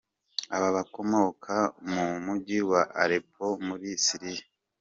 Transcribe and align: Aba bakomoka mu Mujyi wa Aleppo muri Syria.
Aba 0.55 0.69
bakomoka 0.75 1.55
mu 1.91 2.05
Mujyi 2.25 2.59
wa 2.71 2.81
Aleppo 3.01 3.45
muri 3.67 3.87
Syria. 4.05 4.43